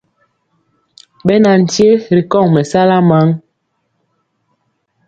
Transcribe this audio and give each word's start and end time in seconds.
Ɓɛ 1.25 1.35
na 1.43 1.51
nkye 1.61 1.89
ri 2.15 2.23
kɔŋ 2.31 2.45
mɛsala 2.53 2.95
maŋ. 3.09 3.27